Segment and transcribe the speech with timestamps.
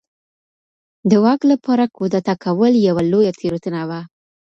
[1.09, 3.99] د واک لپاره کودتا کول یوه لویه تېروتنه وه.